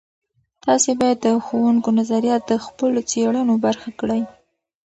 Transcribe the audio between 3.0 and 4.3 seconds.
څیړنو برخه کړئ.